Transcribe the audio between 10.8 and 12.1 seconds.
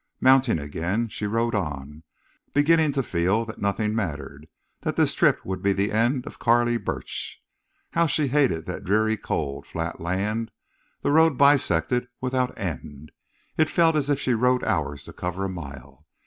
the road bisected